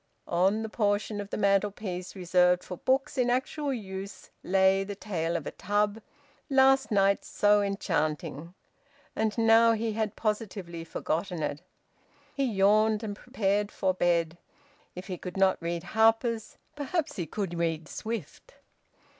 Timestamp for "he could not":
15.05-15.61